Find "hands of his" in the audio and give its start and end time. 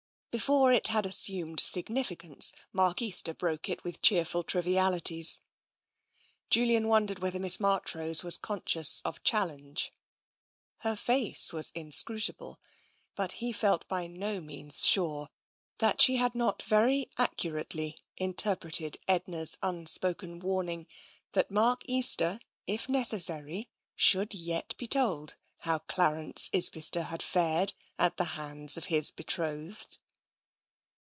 28.39-29.11